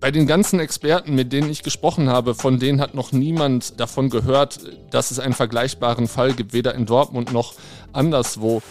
[0.00, 4.10] Bei den ganzen Experten, mit denen ich gesprochen habe, von denen hat noch niemand davon
[4.10, 4.60] gehört,
[4.92, 7.54] dass es einen vergleichbaren Fall gibt, weder in Dortmund noch
[7.92, 8.62] anderswo.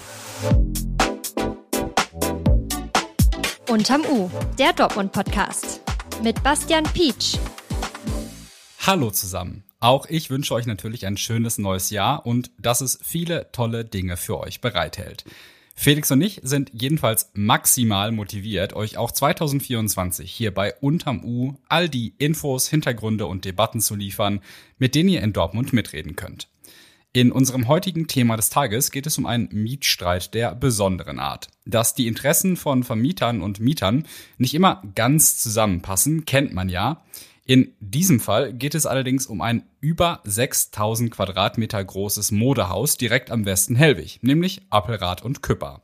[3.67, 5.81] Unterm U, der Dortmund-Podcast
[6.23, 7.37] mit Bastian Pietsch.
[8.85, 9.65] Hallo zusammen.
[9.81, 14.15] Auch ich wünsche euch natürlich ein schönes neues Jahr und dass es viele tolle Dinge
[14.15, 15.25] für euch bereithält.
[15.79, 21.87] Felix und ich sind jedenfalls maximal motiviert, euch auch 2024 hier bei Unterm U all
[21.87, 24.41] die Infos, Hintergründe und Debatten zu liefern,
[24.79, 26.49] mit denen ihr in Dortmund mitreden könnt.
[27.13, 31.47] In unserem heutigen Thema des Tages geht es um einen Mietstreit der besonderen Art.
[31.65, 34.07] Dass die Interessen von Vermietern und Mietern
[34.39, 37.03] nicht immer ganz zusammenpassen, kennt man ja.
[37.49, 43.45] In diesem Fall geht es allerdings um ein über 6000 Quadratmeter großes Modehaus direkt am
[43.45, 45.81] Westen Hellwig, nämlich Appelrad und Küpper.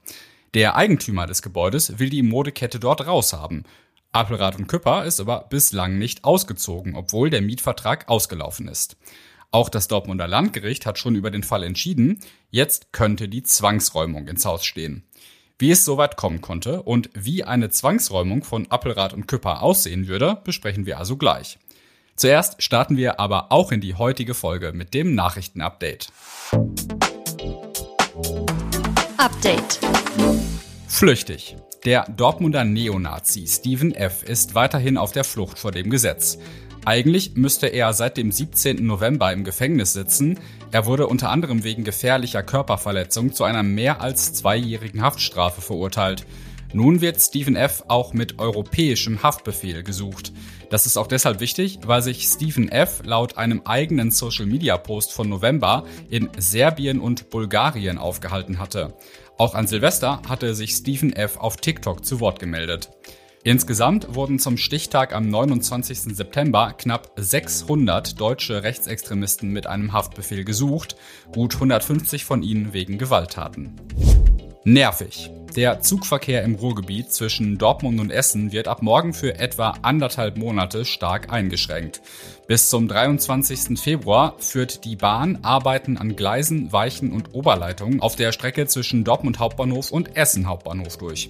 [0.56, 3.64] Der Eigentümer des Gebäudes will die Modekette dort raushaben.
[4.12, 8.98] Appelrad und Küpper ist aber bislang nicht ausgezogen, obwohl der Mietvertrag ausgelaufen ist.
[9.50, 12.20] Auch das Dortmunder Landgericht hat schon über den Fall entschieden.
[12.50, 15.06] Jetzt könnte die Zwangsräumung ins Haus stehen.
[15.64, 20.38] Wie es soweit kommen konnte und wie eine Zwangsräumung von Appelrad und Küpper aussehen würde,
[20.44, 21.58] besprechen wir also gleich.
[22.18, 26.12] Zuerst starten wir aber auch in die heutige Folge mit dem Nachrichtenupdate.
[29.16, 29.80] Update.
[30.90, 31.56] Flüchtig.
[31.86, 34.22] Der Dortmunder Neonazi Stephen F.
[34.22, 36.40] ist weiterhin auf der Flucht vor dem Gesetz.
[36.86, 38.86] Eigentlich müsste er seit dem 17.
[38.86, 40.38] November im Gefängnis sitzen.
[40.72, 46.26] Er wurde unter anderem wegen gefährlicher Körperverletzung zu einer mehr als zweijährigen Haftstrafe verurteilt.
[46.74, 47.84] Nun wird Stephen F.
[47.88, 50.34] auch mit europäischem Haftbefehl gesucht.
[50.72, 53.02] Das ist auch deshalb wichtig, weil sich Stephen F.
[53.06, 58.96] laut einem eigenen Social-Media-Post von November in Serbien und Bulgarien aufgehalten hatte.
[59.38, 61.38] Auch an Silvester hatte sich Stephen F.
[61.38, 62.90] auf TikTok zu Wort gemeldet.
[63.46, 66.16] Insgesamt wurden zum Stichtag am 29.
[66.16, 70.96] September knapp 600 deutsche Rechtsextremisten mit einem Haftbefehl gesucht,
[71.34, 73.76] gut 150 von ihnen wegen Gewalttaten.
[74.64, 75.30] Nervig.
[75.58, 80.86] Der Zugverkehr im Ruhrgebiet zwischen Dortmund und Essen wird ab morgen für etwa anderthalb Monate
[80.86, 82.02] stark eingeschränkt.
[82.48, 83.78] Bis zum 23.
[83.78, 89.38] Februar führt die Bahn Arbeiten an Gleisen, Weichen und Oberleitungen auf der Strecke zwischen Dortmund
[89.38, 91.30] Hauptbahnhof und Essen Hauptbahnhof durch.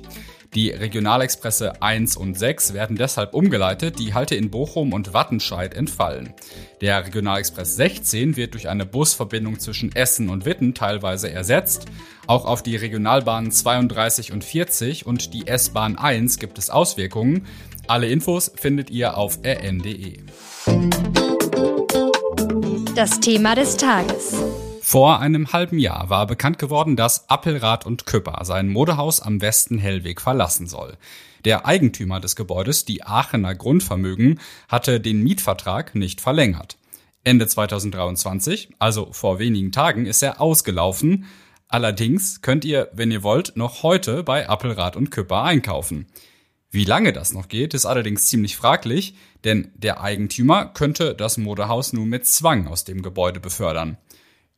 [0.56, 6.34] Die Regionalexpresse 1 und 6 werden deshalb umgeleitet, die Halte in Bochum und Wattenscheid entfallen.
[6.80, 11.86] Der Regionalexpress 16 wird durch eine Busverbindung zwischen Essen und Witten teilweise ersetzt.
[12.28, 17.48] Auch auf die Regionalbahnen 32 und 40 und die S-Bahn 1 gibt es Auswirkungen.
[17.88, 20.18] Alle Infos findet ihr auf rn.de.
[22.96, 24.36] Das Thema des Tages.
[24.94, 29.80] Vor einem halben Jahr war bekannt geworden, dass Appelrad und Küpper sein Modehaus am Westen
[29.80, 31.00] Hellweg verlassen soll.
[31.46, 36.78] Der Eigentümer des Gebäudes, die Aachener Grundvermögen, hatte den Mietvertrag nicht verlängert.
[37.24, 41.26] Ende 2023, also vor wenigen Tagen, ist er ausgelaufen.
[41.68, 46.06] Allerdings könnt ihr, wenn ihr wollt, noch heute bei Appelrad und Küpper einkaufen.
[46.70, 51.94] Wie lange das noch geht, ist allerdings ziemlich fraglich, denn der Eigentümer könnte das Modehaus
[51.94, 53.98] nun mit Zwang aus dem Gebäude befördern.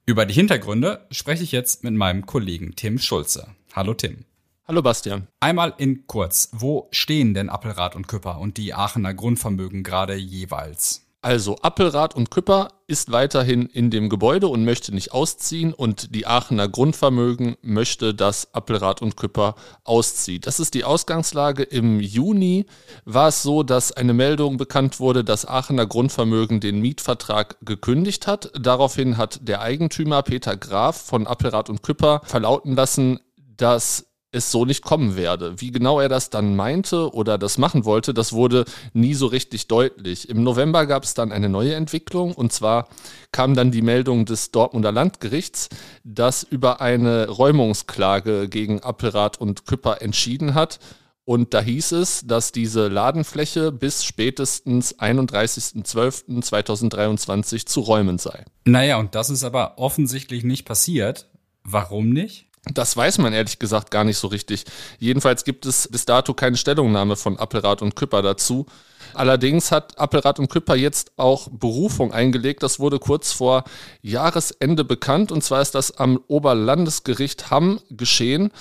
[0.08, 3.48] Über die Hintergründe spreche ich jetzt mit meinem Kollegen Tim Schulze.
[3.74, 4.26] Hallo Tim.
[4.68, 5.28] Hallo Bastian.
[5.40, 11.05] Einmal in kurz, wo stehen denn Appelrad und Küpper und die Aachener Grundvermögen gerade jeweils?
[11.26, 16.28] Also Appelrad und Küpper ist weiterhin in dem Gebäude und möchte nicht ausziehen und die
[16.28, 19.56] Aachener Grundvermögen möchte, dass Appelrad und Küpper
[19.86, 20.46] auszieht.
[20.46, 21.64] Das ist die Ausgangslage.
[21.64, 22.68] Im Juni
[23.06, 28.52] war es so, dass eine Meldung bekannt wurde, dass Aachener Grundvermögen den Mietvertrag gekündigt hat.
[28.54, 33.20] Daraufhin hat der Eigentümer Peter Graf von Appelrad und Küpper verlauten lassen,
[33.58, 35.60] dass es so nicht kommen werde.
[35.62, 39.68] Wie genau er das dann meinte oder das machen wollte, das wurde nie so richtig
[39.68, 40.30] deutlich.
[40.30, 42.88] Im November gab es dann eine neue Entwicklung und zwar
[43.32, 45.70] kam dann die Meldung des Dortmunder Landgerichts,
[46.04, 50.80] das über eine Räumungsklage gegen Appelrad und Küpper entschieden hat.
[51.26, 58.46] Und da hieß es, dass diese Ladenfläche bis spätestens 31.12.2023 zu räumen sei.
[58.66, 61.28] Naja, und das ist aber offensichtlich nicht passiert.
[61.64, 62.46] Warum nicht?
[62.74, 64.66] Das weiß man ehrlich gesagt gar nicht so richtig.
[64.98, 68.66] Jedenfalls gibt es bis dato keine Stellungnahme von Appelrad und Küpper dazu.
[69.14, 72.64] Allerdings hat Appelrad und Küpper jetzt auch Berufung eingelegt.
[72.64, 73.64] Das wurde kurz vor
[74.02, 75.32] Jahresende bekannt.
[75.32, 78.52] Und zwar ist das am Oberlandesgericht Hamm geschehen.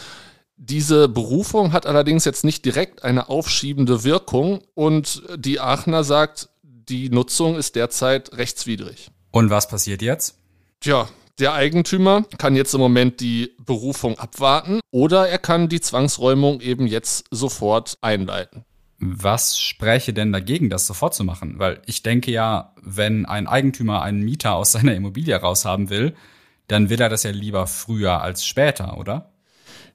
[0.57, 4.61] Diese Berufung hat allerdings jetzt nicht direkt eine aufschiebende Wirkung.
[4.75, 9.11] Und die Aachener sagt, die Nutzung ist derzeit rechtswidrig.
[9.31, 10.37] Und was passiert jetzt?
[10.81, 11.09] Tja,
[11.39, 16.87] der Eigentümer kann jetzt im Moment die Berufung abwarten oder er kann die Zwangsräumung eben
[16.87, 18.65] jetzt sofort einleiten.
[18.99, 21.59] Was spräche denn dagegen, das sofort zu machen?
[21.59, 26.15] Weil ich denke ja, wenn ein Eigentümer einen Mieter aus seiner Immobilie raushaben will,
[26.69, 29.33] dann will er das ja lieber früher als später, oder?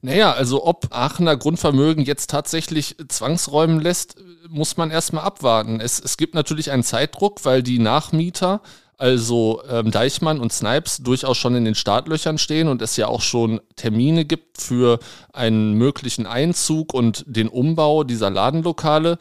[0.02, 4.16] Naja, also ob Aachener Grundvermögen jetzt tatsächlich zwangsräumen lässt,
[4.48, 5.82] muss man erstmal abwarten.
[5.82, 8.62] Es, es gibt natürlich einen Zeitdruck, weil die Nachmieter,
[9.00, 13.22] also ähm, Deichmann und Snipes, durchaus schon in den Startlöchern stehen und es ja auch
[13.22, 15.00] schon Termine gibt für
[15.34, 19.18] einen möglichen Einzug und den Umbau dieser Ladenlokale.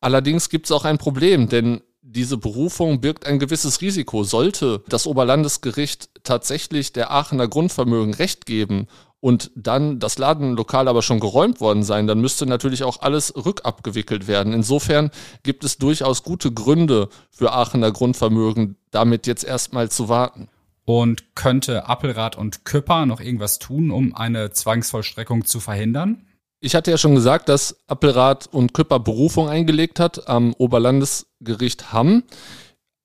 [0.00, 4.24] Allerdings gibt es auch ein Problem, denn diese Berufung birgt ein gewisses Risiko.
[4.24, 8.86] Sollte das Oberlandesgericht tatsächlich der Aachener Grundvermögen Recht geben
[9.20, 14.28] und dann das Ladenlokal aber schon geräumt worden sein, dann müsste natürlich auch alles rückabgewickelt
[14.28, 14.52] werden.
[14.52, 15.10] Insofern
[15.42, 20.48] gibt es durchaus gute Gründe für Aachener Grundvermögen, damit jetzt erstmal zu warten.
[20.84, 26.24] Und könnte Appelrad und Küpper noch irgendwas tun, um eine Zwangsvollstreckung zu verhindern?
[26.60, 32.24] Ich hatte ja schon gesagt, dass Appelrad und Küpper Berufung eingelegt hat am Oberlandesgericht Hamm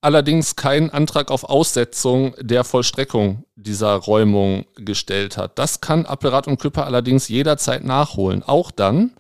[0.04, 5.58] allerdings keinen Antrag auf Aussetzung der Vollstreckung dieser Räumung gestellt hat.
[5.58, 9.12] Das kann Appelrad und Küpper allerdings jederzeit nachholen, auch dann,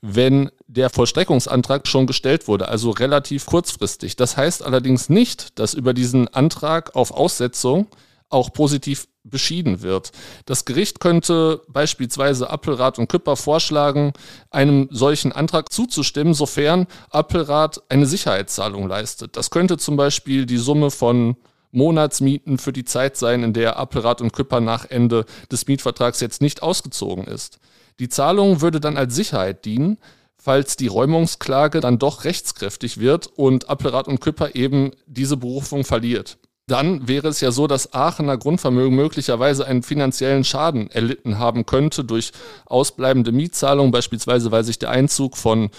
[0.00, 4.16] wenn der Vollstreckungsantrag schon gestellt wurde, also relativ kurzfristig.
[4.16, 7.86] Das heißt allerdings nicht, dass über diesen Antrag auf Aussetzung
[8.32, 10.10] auch positiv beschieden wird.
[10.46, 14.12] Das Gericht könnte beispielsweise Appelrad und Küpper vorschlagen,
[14.50, 19.36] einem solchen Antrag zuzustimmen, sofern Appelrad eine Sicherheitszahlung leistet.
[19.36, 21.36] Das könnte zum Beispiel die Summe von
[21.70, 26.42] Monatsmieten für die Zeit sein, in der Appelrad und Küpper nach Ende des Mietvertrags jetzt
[26.42, 27.58] nicht ausgezogen ist.
[27.98, 29.98] Die Zahlung würde dann als Sicherheit dienen,
[30.36, 36.38] falls die Räumungsklage dann doch rechtskräftig wird und Appelrad und Küpper eben diese Berufung verliert
[36.66, 42.04] dann wäre es ja so, dass Aachener Grundvermögen möglicherweise einen finanziellen Schaden erlitten haben könnte
[42.04, 42.32] durch
[42.66, 45.70] ausbleibende Mietzahlungen, beispielsweise weil sich der Einzug von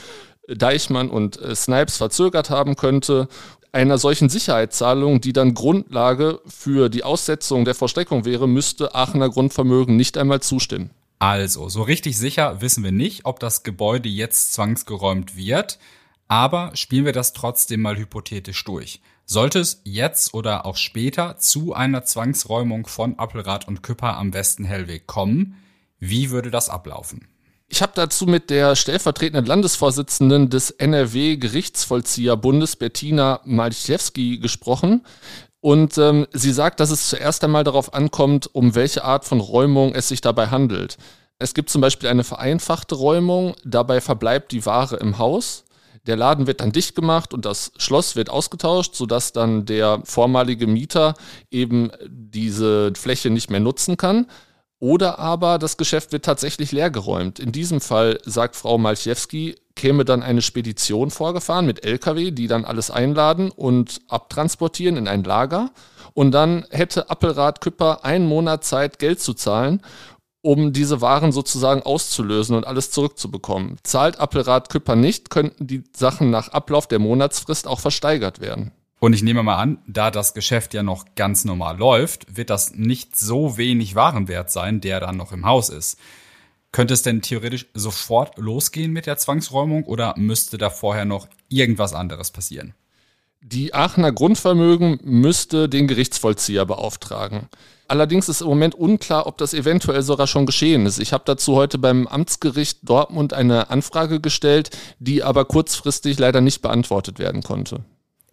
[0.48, 3.28] Deichmann und äh, Snipes verzögert haben könnte.
[3.72, 9.96] Einer solchen Sicherheitszahlung, die dann Grundlage für die Aussetzung der Vollstreckung wäre, müsste Aachener Grundvermögen
[9.96, 10.92] nicht einmal zustimmen.
[11.18, 15.80] Also, so richtig sicher wissen wir nicht, ob das Gebäude jetzt zwangsgeräumt wird,
[16.34, 19.02] aber spielen wir das trotzdem mal hypothetisch durch.
[19.24, 24.66] Sollte es jetzt oder auch später zu einer Zwangsräumung von Appelrad und Küpper am Westen
[24.66, 25.64] Hellweg kommen,
[26.00, 27.28] wie würde das ablaufen?
[27.68, 35.06] Ich habe dazu mit der stellvertretenden Landesvorsitzenden des NRW-Gerichtsvollzieherbundes, Bettina Malchewski, gesprochen.
[35.60, 39.94] Und ähm, sie sagt, dass es zuerst einmal darauf ankommt, um welche Art von Räumung
[39.94, 40.98] es sich dabei handelt.
[41.38, 45.66] Es gibt zum Beispiel eine vereinfachte Räumung, dabei verbleibt die Ware im Haus.
[46.06, 50.68] Der Laden wird dann dicht gemacht und das Schloss wird ausgetauscht, sodass dann der vormalige
[50.68, 51.14] Mieter
[51.50, 54.28] eben diese Fläche nicht mehr nutzen kann.
[54.80, 57.40] Oder aber das Geschäft wird tatsächlich leergeräumt.
[57.40, 62.66] In diesem Fall, sagt Frau Malchewski, käme dann eine Spedition vorgefahren mit Lkw, die dann
[62.66, 65.72] alles einladen und abtransportieren in ein Lager.
[66.14, 69.82] Und dann hätte Appelrad Küpper einen Monat Zeit, Geld zu zahlen
[70.44, 73.78] um diese Waren sozusagen auszulösen und alles zurückzubekommen.
[73.84, 78.72] Zahlt Appelrad Küpper nicht, könnten die Sachen nach Ablauf der Monatsfrist auch versteigert werden.
[79.00, 82.75] Und ich nehme mal an, da das Geschäft ja noch ganz normal läuft, wird das
[82.75, 85.98] nicht so wenig Warenwert sein, der dann noch im Haus ist.
[86.74, 91.94] Könnte es denn theoretisch sofort losgehen mit der Zwangsräumung oder müsste da vorher noch irgendwas
[91.94, 92.74] anderes passieren?
[93.42, 97.50] Die Aachener Grundvermögen müsste den Gerichtsvollzieher beauftragen.
[97.88, 101.00] Allerdings ist im Moment unklar, ob das eventuell sogar schon geschehen ist.
[101.00, 106.62] Ich habe dazu heute beim Amtsgericht Dortmund eine Anfrage gestellt, die aber kurzfristig leider nicht
[106.62, 107.84] beantwortet werden konnte.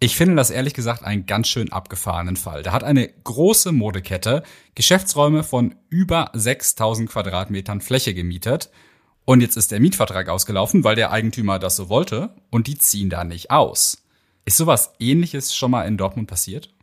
[0.03, 2.63] Ich finde das ehrlich gesagt einen ganz schön abgefahrenen Fall.
[2.63, 4.41] Da hat eine große Modekette
[4.73, 8.71] Geschäftsräume von über 6000 Quadratmetern Fläche gemietet.
[9.25, 13.11] Und jetzt ist der Mietvertrag ausgelaufen, weil der Eigentümer das so wollte und die ziehen
[13.11, 14.01] da nicht aus.
[14.43, 16.73] Ist sowas ähnliches schon mal in Dortmund passiert?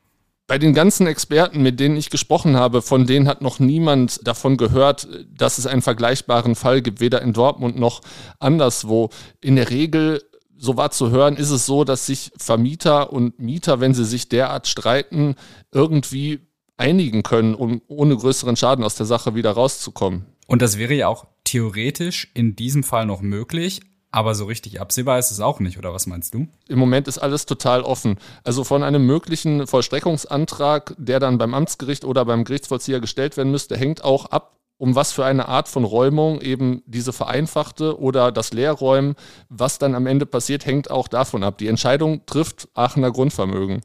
[0.48, 4.56] Bei den ganzen Experten, mit denen ich gesprochen habe, von denen hat noch niemand davon
[4.56, 8.00] gehört, dass es einen vergleichbaren Fall gibt, weder in Dortmund noch
[8.40, 9.10] anderswo.
[9.42, 10.22] In der Regel,
[10.56, 14.30] so war zu hören, ist es so, dass sich Vermieter und Mieter, wenn sie sich
[14.30, 15.34] derart streiten,
[15.70, 16.40] irgendwie
[16.78, 20.24] einigen können, um ohne größeren Schaden aus der Sache wieder rauszukommen.
[20.46, 25.18] Und das wäre ja auch theoretisch in diesem Fall noch möglich, aber so richtig absehbar
[25.18, 26.48] ist es auch nicht, oder was meinst du?
[26.66, 28.16] Im Moment ist alles total offen.
[28.42, 33.76] Also von einem möglichen Vollstreckungsantrag, der dann beim Amtsgericht oder beim Gerichtsvollzieher gestellt werden müsste,
[33.76, 38.52] hängt auch ab, um was für eine Art von Räumung eben diese vereinfachte oder das
[38.52, 39.14] Leerräumen,
[39.48, 41.58] was dann am Ende passiert, hängt auch davon ab.
[41.58, 43.82] Die Entscheidung trifft Aachener Grundvermögen.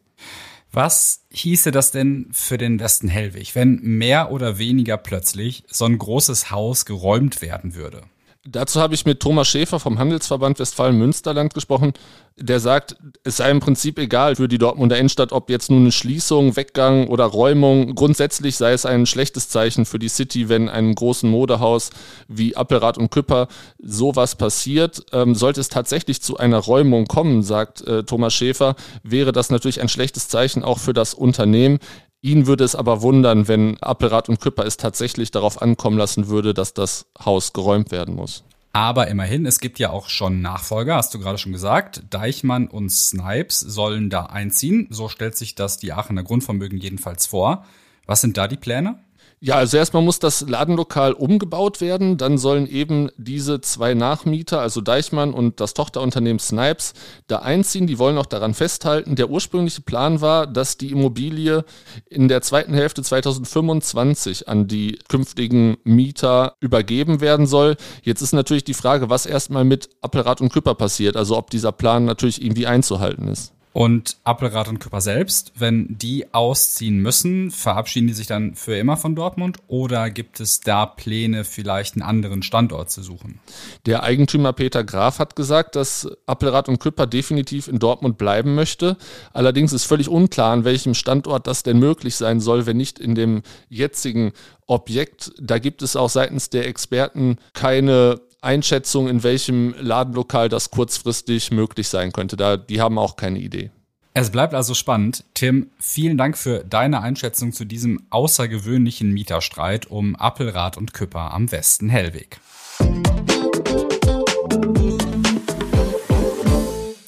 [0.71, 5.97] Was hieße das denn für den Westen Hellwig, wenn mehr oder weniger plötzlich so ein
[5.97, 8.03] großes Haus geräumt werden würde?
[8.45, 11.93] Dazu habe ich mit Thomas Schäfer vom Handelsverband Westfalen-Münsterland gesprochen.
[12.35, 15.93] Der sagt, es sei im Prinzip egal für die Dortmunder Innenstadt, ob jetzt nun eine
[15.93, 17.95] Schließung, Weggang oder Räumung.
[17.95, 21.91] Grundsätzlich sei es ein schlechtes Zeichen für die City, wenn einem großen Modehaus
[22.27, 23.47] wie Appelrad und Küpper
[23.81, 25.05] sowas passiert.
[25.13, 29.79] Ähm, sollte es tatsächlich zu einer Räumung kommen, sagt äh, Thomas Schäfer, wäre das natürlich
[29.79, 31.79] ein schlechtes Zeichen auch für das Unternehmen.
[32.23, 36.53] Ihn würde es aber wundern, wenn Appelrad und Küpper es tatsächlich darauf ankommen lassen würde,
[36.53, 38.45] dass das Haus geräumt werden muss.
[38.71, 42.01] Aber immerhin, es gibt ja auch schon Nachfolger, hast du gerade schon gesagt.
[42.11, 44.87] Deichmann und Snipes sollen da einziehen.
[44.89, 47.65] So stellt sich das die Aachener Grundvermögen jedenfalls vor.
[48.05, 48.99] Was sind da die Pläne?
[49.45, 52.15] Ja, also erstmal muss das Ladenlokal umgebaut werden.
[52.15, 56.93] Dann sollen eben diese zwei Nachmieter, also Deichmann und das Tochterunternehmen Snipes,
[57.27, 57.85] da einziehen.
[57.85, 59.17] Die wollen auch daran festhalten.
[59.17, 61.65] Der ursprüngliche Plan war, dass die Immobilie
[62.09, 67.75] in der zweiten Hälfte 2025 an die künftigen Mieter übergeben werden soll.
[68.01, 71.17] Jetzt ist natürlich die Frage, was erstmal mit Appelrad und Küpper passiert.
[71.17, 73.51] Also ob dieser Plan natürlich irgendwie einzuhalten ist.
[73.73, 78.97] Und Appelrad und Küpper selbst, wenn die ausziehen müssen, verabschieden die sich dann für immer
[78.97, 83.39] von Dortmund oder gibt es da Pläne, vielleicht einen anderen Standort zu suchen?
[83.87, 88.95] Der Eigentümer Peter Graf hat gesagt, dass Appelrad und Küpper definitiv in Dortmund bleiben möchte.
[89.33, 93.15] Allerdings ist völlig unklar, an welchem Standort das denn möglich sein soll, wenn nicht in
[93.15, 94.33] dem jetzigen
[94.67, 95.31] Objekt.
[95.41, 101.87] Da gibt es auch seitens der Experten keine Einschätzung, in welchem Ladenlokal das kurzfristig möglich
[101.87, 102.35] sein könnte.
[102.35, 103.71] Da, die haben auch keine Idee.
[104.15, 105.23] Es bleibt also spannend.
[105.33, 111.51] Tim, vielen Dank für deine Einschätzung zu diesem außergewöhnlichen Mieterstreit um Appelrad und Küpper am
[111.51, 112.39] Westen Hellweg.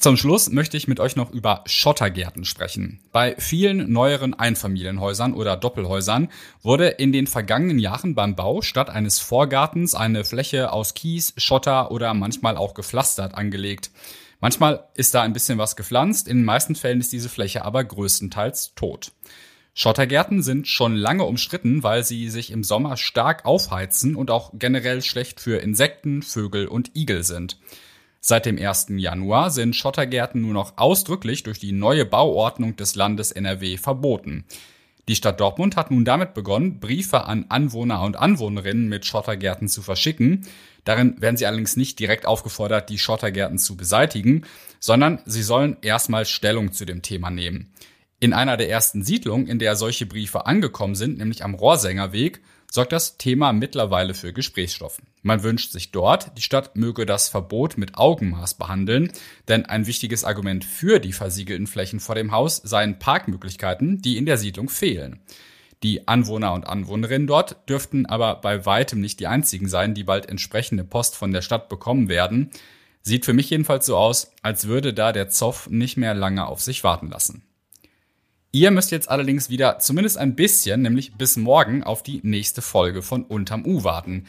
[0.05, 3.00] Zum Schluss möchte ich mit euch noch über Schottergärten sprechen.
[3.12, 6.29] Bei vielen neueren Einfamilienhäusern oder Doppelhäusern
[6.62, 11.89] wurde in den vergangenen Jahren beim Bau statt eines Vorgartens eine Fläche aus Kies, Schotter
[11.89, 13.89] oder manchmal auch gepflastert angelegt.
[14.39, 17.83] Manchmal ist da ein bisschen was gepflanzt, in den meisten Fällen ist diese Fläche aber
[17.83, 19.12] größtenteils tot.
[19.74, 25.01] Schottergärten sind schon lange umstritten, weil sie sich im Sommer stark aufheizen und auch generell
[25.01, 27.57] schlecht für Insekten, Vögel und Igel sind.
[28.27, 28.88] Seit dem 1.
[28.98, 34.46] Januar sind Schottergärten nur noch ausdrücklich durch die neue Bauordnung des Landes NRW verboten.
[35.08, 39.84] Die Stadt Dortmund hat nun damit begonnen, Briefe an Anwohner und Anwohnerinnen mit Schottergärten zu
[39.84, 40.48] verschicken.
[40.86, 44.46] Darin werden sie allerdings nicht direkt aufgefordert, die Schottergärten zu beseitigen,
[44.79, 47.74] sondern sie sollen erstmal Stellung zu dem Thema nehmen.
[48.20, 52.41] In einer der ersten Siedlungen, in der solche Briefe angekommen sind, nämlich am Rohrsängerweg,
[52.72, 55.01] sorgt das Thema mittlerweile für Gesprächsstoff.
[55.22, 59.12] Man wünscht sich dort, die Stadt möge das Verbot mit Augenmaß behandeln,
[59.48, 64.25] denn ein wichtiges Argument für die versiegelten Flächen vor dem Haus seien Parkmöglichkeiten, die in
[64.25, 65.22] der Siedlung fehlen.
[65.84, 70.27] Die Anwohner und Anwohnerinnen dort dürften aber bei weitem nicht die einzigen sein, die bald
[70.27, 72.50] entsprechende Post von der Stadt bekommen werden.
[73.01, 76.62] Sieht für mich jedenfalls so aus, als würde da der Zoff nicht mehr lange auf
[76.62, 77.43] sich warten lassen.
[78.55, 83.01] Ihr müsst jetzt allerdings wieder zumindest ein bisschen, nämlich bis morgen, auf die nächste Folge
[83.01, 84.27] von Unterm U warten.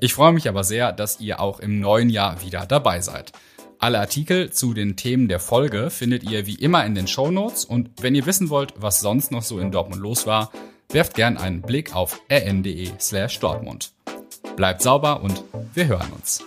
[0.00, 3.30] Ich freue mich aber sehr, dass ihr auch im neuen Jahr wieder dabei seid.
[3.78, 7.64] Alle Artikel zu den Themen der Folge findet ihr wie immer in den Show Notes
[7.64, 10.50] und wenn ihr wissen wollt, was sonst noch so in Dortmund los war,
[10.88, 13.92] werft gern einen Blick auf rn.de slash Dortmund.
[14.56, 16.42] Bleibt sauber und wir hören uns.